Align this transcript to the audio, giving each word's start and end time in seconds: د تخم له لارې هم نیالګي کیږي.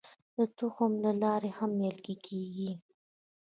د 0.35 0.37
تخم 0.57 0.91
له 1.05 1.11
لارې 1.21 1.49
هم 1.57 1.71
نیالګي 1.81 2.15
کیږي. 2.25 2.71